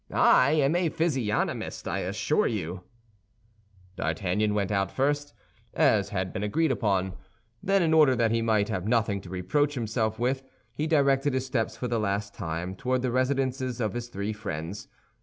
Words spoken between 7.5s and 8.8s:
Then, in order that he might